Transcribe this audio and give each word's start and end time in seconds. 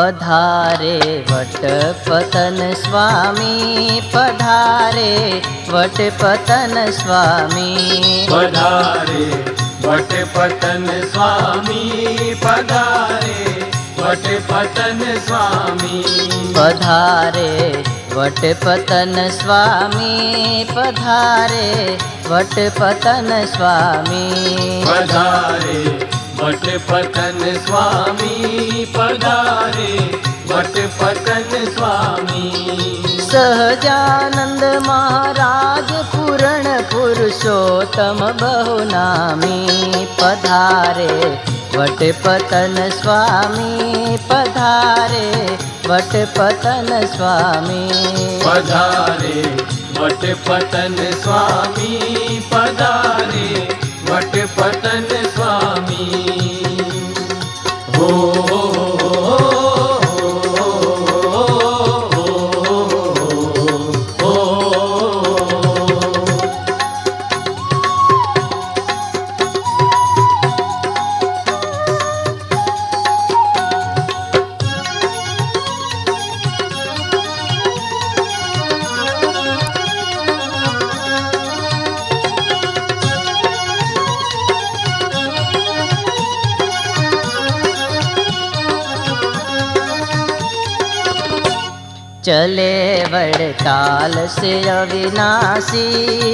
पधारे 0.00 0.98
वट 1.30 1.56
पतन 2.04 2.58
स्वामी 2.76 4.00
पधारे 4.14 5.12
वट 5.70 5.98
पतन 6.20 6.74
स्वामी। 6.98 7.74
पधारे 8.30 9.24
वट 9.84 10.14
पतन 10.36 10.86
स्वामी 11.12 12.34
पधारे 12.44 13.44
वट 13.98 14.24
पतन 14.50 15.02
स्वामी। 15.26 16.02
पधारे 16.56 17.50
वट 18.14 18.40
पतन 18.64 19.28
स्वामी 19.32 20.64
पधारे 20.70 21.98
वट 22.30 22.56
पतन 22.80 23.28
स्वामी। 23.56 24.24
पधारे 24.86 26.09
वट 26.42 26.66
पतन 26.88 27.40
स्वामी 27.64 28.84
पधारे 28.94 29.96
वट 30.50 30.78
पतन 31.00 31.50
स्वामी। 31.74 32.46
सहजानंद 33.24 34.64
महाराज 34.86 35.92
पूरण 36.14 36.64
पुरुषोत्तम 36.92 38.20
बहुनामी 38.42 40.06
पधारे 40.20 41.12
वट 41.76 42.02
पतन 42.24 42.78
स्वामी 43.00 44.16
पधारे 44.30 45.28
वट 45.88 46.16
पतन 46.38 46.88
स्वामी। 47.16 47.84
पधारे 48.46 49.42
वट 50.00 50.24
पतन 50.48 50.96
स्वामी 51.22 52.39
चले 92.24 93.04
वड़ताल 93.04 94.12
से 94.28 94.68
अविनाशी 94.68 95.86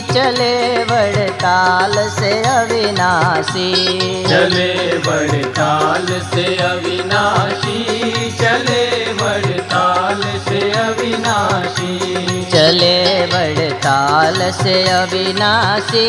चले 0.00 0.84
वड़ताल 0.84 2.08
से 2.08 2.32
अविनाशी। 2.42 3.70
चले 4.24 4.72
वड़ताल 4.98 6.06
से 6.06 6.56
अविनाशी। 6.56 7.63
वड़ताल 14.24 14.50
से 14.52 14.74
अविनाशी 14.88 16.08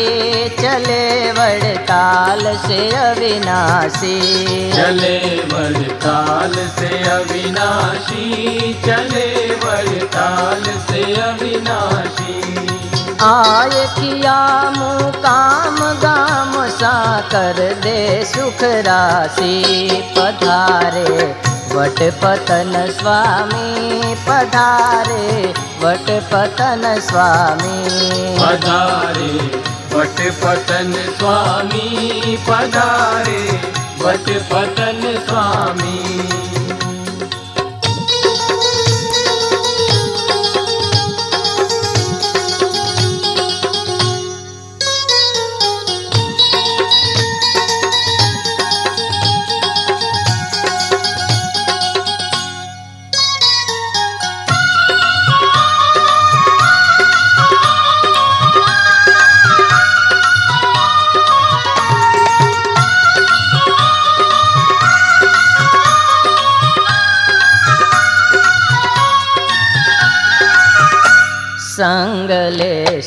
चले 0.60 1.32
वड़ताल 1.32 2.40
से 2.56 2.78
अविनाशी। 2.96 4.16
चले 4.72 5.18
वड़ताल 5.52 6.54
से 6.78 6.88
अविनाशी 7.10 8.72
चले 8.86 9.28
वड़ताल 9.64 10.62
से 10.88 11.02
अविनाशी। 11.20 12.34
आय 13.22 13.86
किया 13.98 14.38
मुकाम 14.70 15.76
गाम 16.02 16.52
सा 16.70 16.96
कर 17.32 17.62
दे 17.84 18.00
सुख 18.24 18.64
राशि। 18.88 20.02
पधारे 20.16 21.34
वट 21.76 22.00
पतन 22.22 22.72
स्वामी 23.00 23.95
पधारे 24.24 25.54
वटपतन 25.82 26.82
स्वामी। 27.00 27.78
पधारे 28.40 29.32
वटपतन 29.96 30.92
स्वामी 31.18 32.36
पधारे 32.48 33.42
वटपतन 34.02 35.00
स्वामी। 35.28 36.45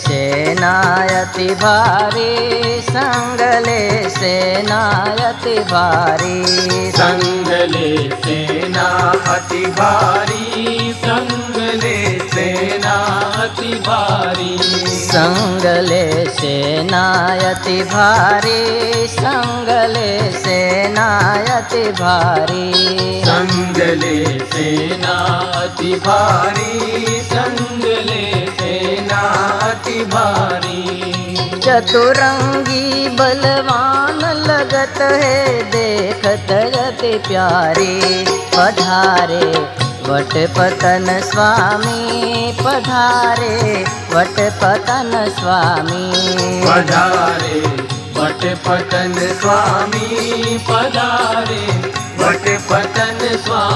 सेनायति 0.09 1.45
भारी 1.55 2.81
संगले 2.81 4.09
सेनायति 4.09 5.53
भारी। 5.59 6.91
संगले 6.91 8.09
सेना 8.25 8.85
अति 9.33 9.65
भारी 9.79 10.93
संगले 10.93 12.19
सेना 12.29 12.95
अति 13.43 13.73
भारी। 13.87 14.57
संगले 14.87 16.25
सेनायति 16.29 17.83
भारी 17.83 19.07
संगले 19.07 20.31
सेनायति 20.31 21.91
भारी। 21.91 22.73
संगले 23.25 24.39
सेना 24.39 25.17
अति 25.61 25.93
भारी 26.07 27.21
संगले 27.23 28.38
अति 29.19 30.05
भारी। 30.05 30.83
चतुरंगी 31.59 33.09
बलवान 33.09 34.19
लगत 34.47 35.01
है 35.01 35.63
देखत 35.71 36.51
अति 36.77 37.13
प्यारे। 37.27 38.25
पधारे 38.55 39.47
वट 40.09 40.33
पतन 40.57 41.07
स्वामी 41.23 42.53
पधारे 42.61 43.85
वट 44.13 44.39
पतन 44.61 45.11
स्वामी। 45.39 46.07
पधारे 46.65 47.59
वट 48.19 48.41
पतन 48.67 49.13
स्वामी 49.41 50.57
पधारे 50.69 51.63
वट 52.19 52.45
पतन 52.69 53.19
स्वामी। 53.45 53.68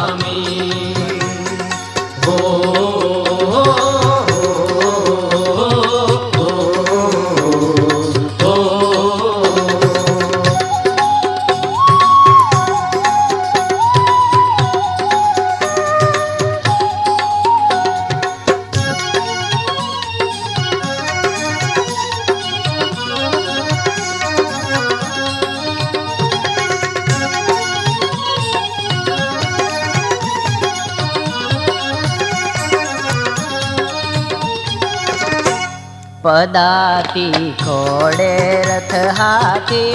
पदाती 36.25 37.29
घोड़े 37.63 38.35
रथ 38.65 38.91
हाथी 39.17 39.87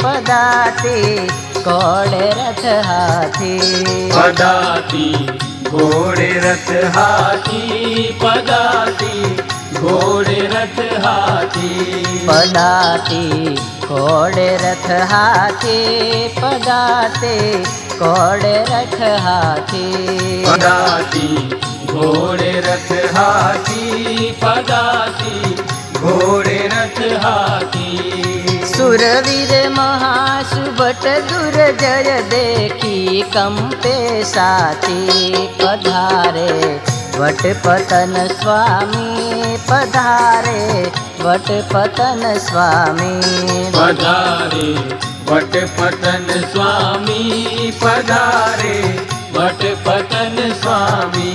पदाती 0.00 1.02
घोड़े 1.62 2.30
रथ 2.38 2.64
हाथी। 2.86 3.58
पदाती 4.12 5.04
घोड़े 5.70 6.30
रथ 6.44 6.72
हाथी 6.96 7.62
पदाती 8.22 9.36
घोड़े 9.80 10.40
रथ 10.54 10.80
हाथी। 11.04 11.70
पदाती 12.28 13.54
घोड़े 13.86 14.48
रथ 14.62 14.90
हाथी 15.12 15.78
पदाते 16.40 17.36
घोड़े 17.98 18.56
रथ 18.70 19.00
हाथी। 19.20 19.86
पदाती 20.44 21.28
घोड़े 21.88 22.52
रथ 22.66 22.90
हाथी 23.14 24.30
पदाती 24.42 25.67
घोड़े 26.00 26.58
रथ 26.72 27.00
हाथी। 27.24 27.90
सुरवीर 28.66 29.68
महासुभट 29.70 31.06
दुर्जय 31.30 32.10
देखी 32.30 33.22
कंपे 33.34 33.96
साथी 34.24 35.00
पधारे। 35.60 36.52
वट 37.18 37.40
पतन 37.64 38.14
स्वामी 38.32 39.56
पधारे 39.68 40.60
वट 41.20 41.48
पतन 41.72 42.22
स्वामी 42.38 43.14
पधारे 43.74 44.68
वट 45.30 45.56
पतन 45.78 46.26
स्वामी 46.52 47.24
पधारे 47.82 48.76
वट 49.38 49.64
पतन 49.86 50.36
स्वामी 50.60 51.32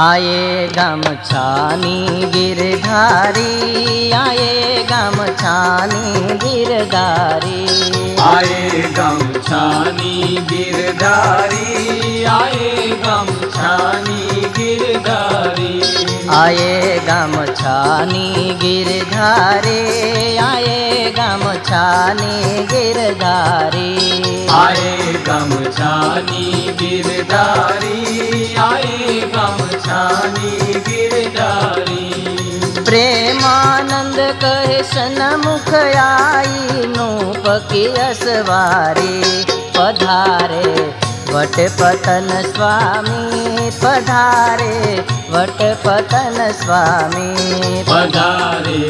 आए 0.00 0.68
गमछानी 0.78 2.24
गिरधारी 2.24 4.12
आए 4.12 4.84
गमछानी 4.92 6.22
गिरधारी। 6.34 7.66
आए 8.20 8.82
गमछानी 8.98 10.36
गिरधारी 10.50 12.24
आए 12.24 12.88
गम 13.04 13.26
गमछानी 13.26 14.40
गिरधारी। 14.58 15.99
आए 16.30 16.98
गम 17.06 17.32
छानी 17.54 18.54
गिरधारे 18.60 19.80
आए 20.38 21.12
गम 21.16 21.42
छानी 21.68 22.66
गिरधारे। 22.72 23.88
आए 24.58 24.92
गम 25.28 25.50
छानी 25.70 26.46
गिरधारी 26.80 28.54
आए 28.66 29.20
गम 29.34 29.58
छानी 29.78 30.80
गिरधारी। 30.88 32.06
प्रेमानंद 32.84 34.16
कहे 34.44 34.82
सन 34.84 35.18
मुख 35.44 35.74
आई 35.74 36.86
नूप 36.96 37.48
की 37.72 37.86
असवारे 38.06 39.44
पधारे। 39.76 40.74
वटपतन 41.32 42.28
स्वामी 42.44 43.68
पधारे 43.82 44.74
वटपतन 45.32 46.38
स्वामी 46.60 47.82
पधारे। 47.88 48.80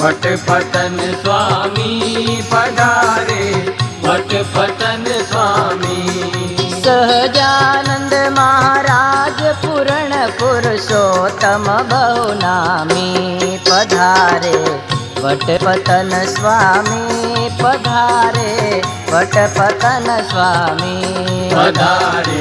वटपतन 0.00 0.96
स्वामी 1.22 1.92
पधारे 2.52 3.44
वटपतन 4.06 5.04
स्वामी। 5.30 6.00
सहजानन्द 6.82 8.14
महाराज 8.38 9.40
पूरण 9.62 10.12
पुरुषोत्तम 10.40 11.64
बहुनामी 11.92 13.08
पधारे। 13.70 14.58
वटपतन 15.24 16.10
स्वामी 16.28 17.48
पधारे 17.60 18.50
वटपतन 19.12 20.08
स्वामी 20.30 20.96
पधारे। 21.52 22.40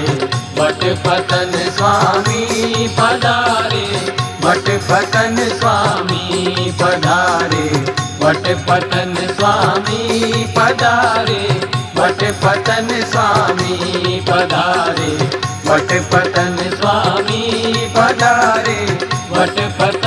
वटपतन 0.59 1.53
स्वामी 1.77 2.87
पधारे 2.97 3.85
वटपतन 4.45 5.37
स्वामी 5.59 6.23
पधारे। 6.81 7.65
वटपतन 8.23 9.15
स्वामी 9.37 10.01
पधारे 10.57 11.41
वटपतन 11.97 12.89
स्वामी 13.11 14.19
पधारे। 14.29 15.11
वटपतन 15.67 16.57
स्वामी 16.75 17.41
पधारे 17.95 18.79
वटपतन 19.31 20.04